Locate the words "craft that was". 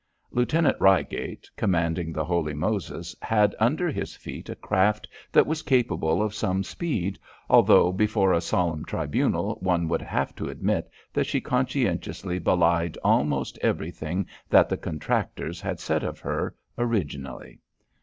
4.55-5.61